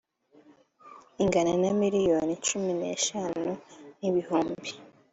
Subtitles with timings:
[1.21, 3.49] ingana na miliyoni cumi n eshanu
[3.99, 4.69] n ibihunbi